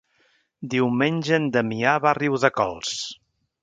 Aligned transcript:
Diumenge 0.75 1.39
en 1.39 1.47
Damià 1.59 1.95
va 2.07 2.13
a 2.15 2.19
Riudecols. 2.23 3.01